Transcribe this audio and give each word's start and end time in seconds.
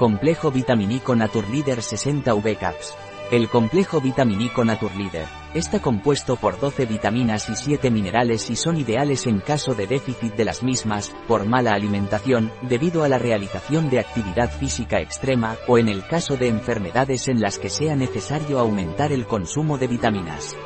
Complejo 0.00 0.50
vitamínico 0.50 1.14
Naturleader 1.14 1.82
60 1.82 2.34
V 2.34 2.56
Caps. 2.56 2.94
El 3.30 3.50
complejo 3.50 4.00
vitamínico 4.00 4.64
Naturleader 4.64 5.26
está 5.52 5.80
compuesto 5.80 6.36
por 6.36 6.58
12 6.58 6.86
vitaminas 6.86 7.50
y 7.50 7.54
7 7.54 7.90
minerales 7.90 8.48
y 8.48 8.56
son 8.56 8.78
ideales 8.78 9.26
en 9.26 9.40
caso 9.40 9.74
de 9.74 9.86
déficit 9.86 10.32
de 10.36 10.46
las 10.46 10.62
mismas, 10.62 11.14
por 11.28 11.44
mala 11.44 11.72
alimentación, 11.72 12.50
debido 12.62 13.04
a 13.04 13.10
la 13.10 13.18
realización 13.18 13.90
de 13.90 14.00
actividad 14.00 14.50
física 14.50 15.02
extrema, 15.02 15.58
o 15.68 15.76
en 15.76 15.90
el 15.90 16.06
caso 16.06 16.38
de 16.38 16.48
enfermedades 16.48 17.28
en 17.28 17.42
las 17.42 17.58
que 17.58 17.68
sea 17.68 17.94
necesario 17.94 18.58
aumentar 18.58 19.12
el 19.12 19.26
consumo 19.26 19.76
de 19.76 19.86
vitaminas. 19.86 20.56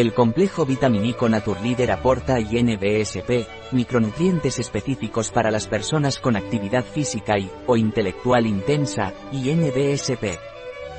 El 0.00 0.14
complejo 0.14 0.64
vitamínico 0.64 1.28
Naturleader 1.28 1.90
aporta 1.90 2.40
INBSP, 2.40 3.46
micronutrientes 3.72 4.58
específicos 4.58 5.30
para 5.30 5.50
las 5.50 5.68
personas 5.68 6.18
con 6.18 6.36
actividad 6.36 6.86
física 6.86 7.38
y, 7.38 7.50
o 7.66 7.76
intelectual 7.76 8.46
intensa, 8.46 9.12
INBSP. 9.30 10.38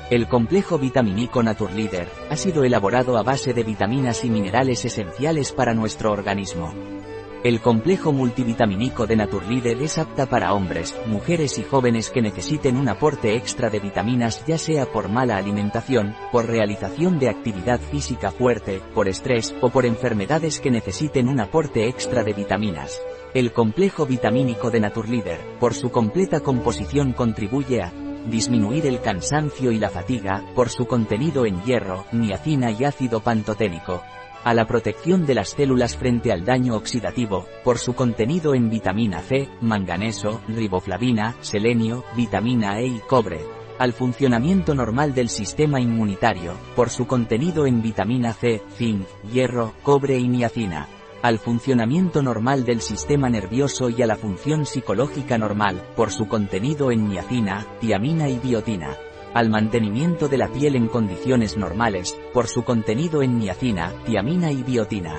El 0.08 0.28
complejo 0.28 0.78
vitamínico 0.78 1.42
Naturleader 1.42 2.06
ha 2.30 2.36
sido 2.36 2.62
elaborado 2.62 3.18
a 3.18 3.24
base 3.24 3.52
de 3.52 3.64
vitaminas 3.64 4.24
y 4.24 4.30
minerales 4.30 4.84
esenciales 4.84 5.50
para 5.50 5.74
nuestro 5.74 6.12
organismo. 6.12 7.01
El 7.44 7.60
complejo 7.60 8.12
multivitamínico 8.12 9.08
de 9.08 9.16
Naturleader 9.16 9.82
es 9.82 9.98
apta 9.98 10.26
para 10.26 10.54
hombres, 10.54 10.94
mujeres 11.06 11.58
y 11.58 11.64
jóvenes 11.64 12.10
que 12.10 12.22
necesiten 12.22 12.76
un 12.76 12.88
aporte 12.88 13.34
extra 13.34 13.68
de 13.68 13.80
vitaminas 13.80 14.46
ya 14.46 14.58
sea 14.58 14.86
por 14.86 15.08
mala 15.08 15.38
alimentación, 15.38 16.14
por 16.30 16.46
realización 16.46 17.18
de 17.18 17.30
actividad 17.30 17.80
física 17.80 18.30
fuerte, 18.30 18.80
por 18.94 19.08
estrés 19.08 19.52
o 19.60 19.70
por 19.70 19.86
enfermedades 19.86 20.60
que 20.60 20.70
necesiten 20.70 21.28
un 21.28 21.40
aporte 21.40 21.88
extra 21.88 22.22
de 22.22 22.32
vitaminas. 22.32 23.00
El 23.34 23.50
complejo 23.50 24.06
vitamínico 24.06 24.70
de 24.70 24.78
Naturleader, 24.78 25.40
por 25.58 25.74
su 25.74 25.90
completa 25.90 26.40
composición 26.40 27.12
contribuye 27.12 27.82
a 27.82 27.90
disminuir 28.26 28.86
el 28.86 29.00
cansancio 29.00 29.72
y 29.72 29.78
la 29.78 29.90
fatiga, 29.90 30.44
por 30.54 30.68
su 30.68 30.86
contenido 30.86 31.46
en 31.46 31.62
hierro, 31.62 32.04
niacina 32.12 32.70
y 32.70 32.84
ácido 32.84 33.20
pantoténico, 33.20 34.02
a 34.44 34.54
la 34.54 34.66
protección 34.66 35.24
de 35.26 35.34
las 35.34 35.50
células 35.50 35.96
frente 35.96 36.32
al 36.32 36.44
daño 36.44 36.74
oxidativo, 36.74 37.46
por 37.64 37.78
su 37.78 37.94
contenido 37.94 38.54
en 38.54 38.70
vitamina 38.70 39.20
C, 39.20 39.48
manganeso, 39.60 40.40
riboflavina, 40.48 41.36
selenio, 41.40 42.04
vitamina 42.16 42.80
E 42.80 42.86
y 42.86 43.00
cobre, 43.08 43.40
al 43.78 43.92
funcionamiento 43.92 44.74
normal 44.74 45.14
del 45.14 45.28
sistema 45.28 45.80
inmunitario, 45.80 46.54
por 46.76 46.90
su 46.90 47.06
contenido 47.06 47.66
en 47.66 47.82
vitamina 47.82 48.32
C, 48.32 48.62
zinc, 48.76 49.06
hierro, 49.32 49.74
cobre 49.82 50.18
y 50.18 50.28
niacina, 50.28 50.88
al 51.22 51.38
funcionamiento 51.38 52.22
normal 52.22 52.64
del 52.64 52.80
sistema 52.80 53.30
nervioso 53.30 53.88
y 53.88 54.02
a 54.02 54.06
la 54.06 54.16
función 54.16 54.66
psicológica 54.66 55.38
normal, 55.38 55.82
por 55.96 56.10
su 56.10 56.26
contenido 56.26 56.90
en 56.90 57.08
niacina, 57.08 57.66
tiamina 57.80 58.28
y 58.28 58.38
biotina 58.38 58.96
al 59.34 59.48
mantenimiento 59.48 60.28
de 60.28 60.36
la 60.36 60.48
piel 60.48 60.76
en 60.76 60.88
condiciones 60.88 61.56
normales, 61.56 62.18
por 62.32 62.48
su 62.48 62.64
contenido 62.64 63.22
en 63.22 63.38
niacina, 63.38 63.92
tiamina 64.04 64.52
y 64.52 64.62
biotina. 64.62 65.18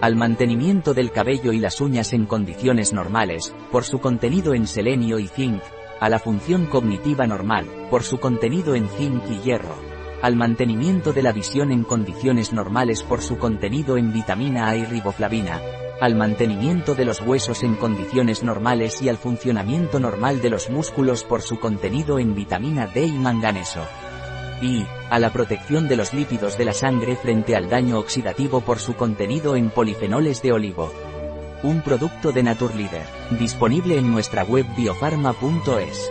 Al 0.00 0.16
mantenimiento 0.16 0.94
del 0.94 1.12
cabello 1.12 1.52
y 1.52 1.58
las 1.58 1.80
uñas 1.80 2.12
en 2.12 2.26
condiciones 2.26 2.92
normales, 2.92 3.54
por 3.70 3.84
su 3.84 4.00
contenido 4.00 4.54
en 4.54 4.66
selenio 4.66 5.18
y 5.18 5.28
zinc, 5.28 5.62
a 6.00 6.08
la 6.08 6.18
función 6.18 6.66
cognitiva 6.66 7.26
normal, 7.26 7.66
por 7.90 8.02
su 8.02 8.18
contenido 8.18 8.74
en 8.74 8.88
zinc 8.88 9.22
y 9.30 9.38
hierro. 9.40 9.93
Al 10.24 10.36
mantenimiento 10.36 11.12
de 11.12 11.22
la 11.22 11.32
visión 11.32 11.70
en 11.70 11.84
condiciones 11.84 12.54
normales 12.54 13.02
por 13.02 13.20
su 13.20 13.36
contenido 13.36 13.98
en 13.98 14.10
vitamina 14.10 14.70
A 14.70 14.74
y 14.74 14.86
riboflavina, 14.86 15.60
al 16.00 16.14
mantenimiento 16.14 16.94
de 16.94 17.04
los 17.04 17.20
huesos 17.20 17.62
en 17.62 17.74
condiciones 17.74 18.42
normales 18.42 19.02
y 19.02 19.10
al 19.10 19.18
funcionamiento 19.18 20.00
normal 20.00 20.40
de 20.40 20.48
los 20.48 20.70
músculos 20.70 21.24
por 21.24 21.42
su 21.42 21.60
contenido 21.60 22.18
en 22.18 22.34
vitamina 22.34 22.86
D 22.86 23.04
y 23.04 23.12
manganeso. 23.12 23.82
Y, 24.62 24.86
a 25.10 25.18
la 25.18 25.30
protección 25.30 25.88
de 25.88 25.96
los 25.96 26.14
lípidos 26.14 26.56
de 26.56 26.64
la 26.64 26.72
sangre 26.72 27.16
frente 27.16 27.54
al 27.54 27.68
daño 27.68 27.98
oxidativo 27.98 28.62
por 28.62 28.78
su 28.78 28.94
contenido 28.94 29.56
en 29.56 29.68
polifenoles 29.68 30.40
de 30.40 30.52
olivo. 30.52 30.90
Un 31.62 31.82
producto 31.82 32.32
de 32.32 32.42
Naturleader, 32.42 33.04
disponible 33.38 33.98
en 33.98 34.10
nuestra 34.10 34.42
web 34.42 34.64
biofarma.es. 34.74 36.10